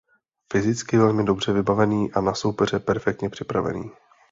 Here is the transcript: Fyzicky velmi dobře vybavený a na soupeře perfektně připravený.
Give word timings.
Fyzicky 0.53 0.97
velmi 0.97 1.23
dobře 1.25 1.53
vybavený 1.53 2.11
a 2.13 2.21
na 2.21 2.33
soupeře 2.33 2.79
perfektně 2.79 3.29
připravený. 3.29 3.91